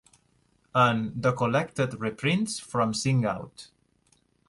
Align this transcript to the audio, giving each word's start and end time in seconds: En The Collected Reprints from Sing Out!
En 0.73 1.13
The 1.15 1.31
Collected 1.31 1.93
Reprints 2.01 2.57
from 2.59 2.91
Sing 2.91 3.23
Out! 3.23 3.69